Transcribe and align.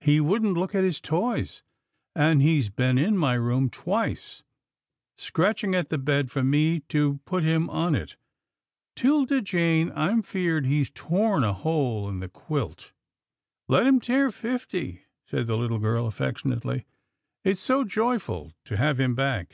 He 0.00 0.18
wouldn't 0.20 0.56
look 0.58 0.74
at 0.74 0.82
his 0.82 1.00
toys, 1.00 1.62
and 2.16 2.42
he's 2.42 2.70
been 2.70 2.98
in 2.98 3.16
my 3.16 3.34
room 3.34 3.70
twice, 3.70 4.42
scratching 5.16 5.76
at 5.76 5.90
the 5.90 5.96
bed 5.96 6.28
for 6.28 6.42
me 6.42 6.80
to 6.88 7.20
put 7.24 7.44
him 7.44 7.70
on 7.70 7.94
it. 7.94 8.16
'Tilda 8.96 9.40
Jane, 9.42 9.92
I'm 9.94 10.22
feared 10.22 10.66
he's 10.66 10.90
torn 10.90 11.44
a 11.44 11.52
hole 11.52 12.08
in 12.08 12.18
the 12.18 12.28
quilt."" 12.28 12.90
Let 13.68 13.86
him 13.86 14.00
tear 14.00 14.32
fifty," 14.32 15.04
said 15.24 15.46
the 15.46 15.56
little 15.56 15.78
girl 15.78 16.08
affec 16.08 16.38
tionately," 16.38 16.82
it's 17.44 17.60
so 17.62 17.84
joyful 17.84 18.52
to 18.64 18.76
have 18.76 18.98
him 18.98 19.14
back." 19.14 19.46